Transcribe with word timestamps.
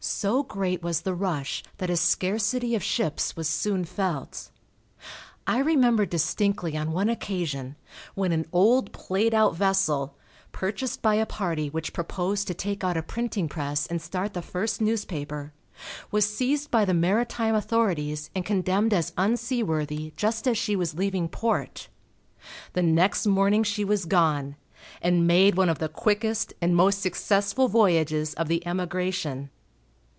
So 0.00 0.44
great 0.44 0.80
was 0.80 1.00
the 1.00 1.12
rush 1.12 1.64
that 1.78 1.90
a 1.90 1.96
scarcity 1.96 2.76
of 2.76 2.84
ships 2.84 3.34
was 3.34 3.48
soon 3.48 3.84
felt. 3.84 4.52
I 5.44 5.58
remember 5.58 6.06
distinctly 6.06 6.76
on 6.76 6.92
one 6.92 7.08
occasion, 7.08 7.74
when 8.14 8.30
an 8.30 8.46
old 8.52 8.92
played 8.92 9.34
out 9.34 9.56
vessel, 9.56 10.16
purchased 10.52 11.02
by 11.02 11.16
a 11.16 11.26
party 11.26 11.68
which 11.68 11.92
proposed 11.92 12.46
to 12.46 12.54
take 12.54 12.84
out 12.84 12.96
a 12.96 13.02
printing 13.02 13.48
press 13.48 13.88
and 13.88 14.00
start 14.00 14.34
the 14.34 14.40
first 14.40 14.80
newspaper, 14.80 15.52
was 16.12 16.32
seized 16.32 16.70
by 16.70 16.84
the 16.84 16.94
maritime 16.94 17.56
authorities 17.56 18.30
and 18.36 18.46
condemned 18.46 18.94
as 18.94 19.12
unseaworthy 19.18 20.12
just 20.14 20.46
as 20.46 20.56
she 20.56 20.76
was 20.76 20.94
leaving 20.94 21.28
port. 21.28 21.88
The 22.72 22.82
next 22.84 23.26
morning 23.26 23.64
she 23.64 23.84
was 23.84 24.04
gone, 24.04 24.54
and 25.02 25.26
made 25.26 25.56
one 25.56 25.68
of 25.68 25.80
the 25.80 25.88
quickest 25.88 26.52
and 26.62 26.76
most 26.76 27.02
successful 27.02 27.66
voyages 27.66 28.32
of 28.34 28.46
the 28.46 28.64
emigration. 28.64 29.50